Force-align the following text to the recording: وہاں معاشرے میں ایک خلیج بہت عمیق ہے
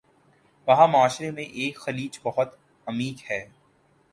وہاں 0.67 0.87
معاشرے 0.87 1.29
میں 1.31 1.43
ایک 1.43 1.77
خلیج 1.79 2.19
بہت 2.23 2.55
عمیق 2.87 3.29
ہے 3.31 3.43